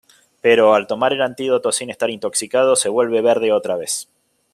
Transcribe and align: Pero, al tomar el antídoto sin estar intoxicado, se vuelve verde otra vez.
Pero, 0.41 0.73
al 0.73 0.87
tomar 0.87 1.13
el 1.13 1.21
antídoto 1.21 1.71
sin 1.71 1.91
estar 1.91 2.09
intoxicado, 2.09 2.75
se 2.75 2.89
vuelve 2.89 3.21
verde 3.21 3.51
otra 3.53 3.75
vez. 3.77 4.09